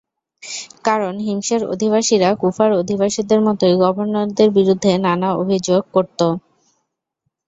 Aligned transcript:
কারণ 0.83 1.13
হিমসের 1.19 1.61
অধিবাসীরা 1.73 2.29
কুফার 2.35 2.71
অধিবাসীদের 2.81 3.39
মতই 3.47 3.75
গভর্নরদের 3.83 4.49
বিরুদ্ধে 4.57 4.91
নানা 5.05 5.29
অভিযোেগ 5.35 5.81
করত। 5.93 6.19